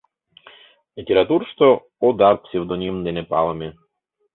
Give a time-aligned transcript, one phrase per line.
[0.97, 1.67] Литературышто
[2.07, 3.69] Одар псевдоним дене палыме.